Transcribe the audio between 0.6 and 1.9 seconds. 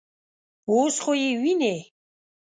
_اوس خو يې وينې.